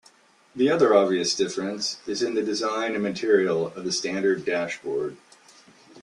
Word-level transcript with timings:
The 0.55 0.67
other 0.67 0.95
obvious 0.95 1.35
difference 1.35 1.97
is 2.07 2.23
in 2.23 2.33
the 2.33 2.41
design 2.41 2.95
and 2.95 3.03
material 3.03 3.67
of 3.67 3.83
the 3.85 3.91
standard 3.91 4.43
dashboard. 4.43 5.15